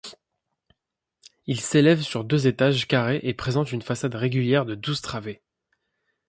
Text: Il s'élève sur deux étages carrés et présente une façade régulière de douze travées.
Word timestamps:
Il 1.45 1.59
s'élève 1.61 2.01
sur 2.01 2.23
deux 2.23 2.47
étages 2.47 2.87
carrés 2.87 3.19
et 3.21 3.35
présente 3.35 3.71
une 3.71 3.83
façade 3.83 4.15
régulière 4.15 4.65
de 4.65 4.73
douze 4.73 5.01
travées. 5.01 5.43